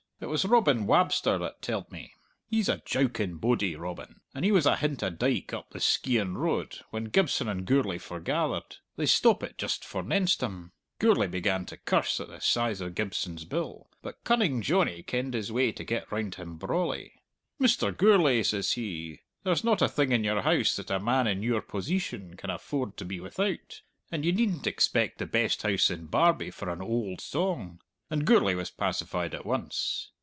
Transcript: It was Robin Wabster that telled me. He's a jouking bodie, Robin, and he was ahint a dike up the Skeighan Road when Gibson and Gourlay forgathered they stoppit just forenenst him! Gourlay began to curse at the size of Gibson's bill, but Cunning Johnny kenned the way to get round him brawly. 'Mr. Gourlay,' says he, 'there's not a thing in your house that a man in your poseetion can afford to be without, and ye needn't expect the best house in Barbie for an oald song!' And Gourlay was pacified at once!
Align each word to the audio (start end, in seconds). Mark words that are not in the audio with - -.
It 0.23 0.29
was 0.29 0.45
Robin 0.45 0.85
Wabster 0.85 1.39
that 1.39 1.63
telled 1.63 1.91
me. 1.91 2.13
He's 2.45 2.69
a 2.69 2.83
jouking 2.85 3.39
bodie, 3.39 3.75
Robin, 3.75 4.21
and 4.35 4.45
he 4.45 4.51
was 4.51 4.67
ahint 4.67 5.01
a 5.01 5.09
dike 5.09 5.51
up 5.51 5.71
the 5.71 5.79
Skeighan 5.79 6.37
Road 6.37 6.77
when 6.91 7.05
Gibson 7.05 7.47
and 7.47 7.65
Gourlay 7.65 7.97
forgathered 7.97 8.77
they 8.97 9.05
stoppit 9.05 9.57
just 9.57 9.83
forenenst 9.83 10.41
him! 10.43 10.73
Gourlay 10.99 11.25
began 11.25 11.65
to 11.65 11.75
curse 11.75 12.19
at 12.19 12.27
the 12.27 12.39
size 12.39 12.81
of 12.81 12.93
Gibson's 12.93 13.45
bill, 13.45 13.89
but 14.03 14.23
Cunning 14.23 14.61
Johnny 14.61 15.01
kenned 15.01 15.33
the 15.33 15.51
way 15.51 15.71
to 15.71 15.83
get 15.83 16.11
round 16.11 16.35
him 16.35 16.55
brawly. 16.57 17.13
'Mr. 17.59 17.91
Gourlay,' 17.91 18.43
says 18.43 18.73
he, 18.73 19.21
'there's 19.43 19.63
not 19.63 19.81
a 19.81 19.89
thing 19.89 20.11
in 20.11 20.23
your 20.23 20.43
house 20.43 20.75
that 20.75 20.91
a 20.91 20.99
man 20.99 21.25
in 21.25 21.41
your 21.41 21.63
poseetion 21.63 22.37
can 22.37 22.51
afford 22.51 22.95
to 22.97 23.05
be 23.05 23.19
without, 23.19 23.81
and 24.11 24.23
ye 24.23 24.31
needn't 24.31 24.67
expect 24.67 25.17
the 25.17 25.25
best 25.25 25.63
house 25.63 25.89
in 25.89 26.05
Barbie 26.05 26.51
for 26.51 26.69
an 26.69 26.79
oald 26.79 27.19
song!' 27.21 27.81
And 28.11 28.25
Gourlay 28.25 28.55
was 28.55 28.69
pacified 28.69 29.33
at 29.33 29.45
once! 29.45 30.09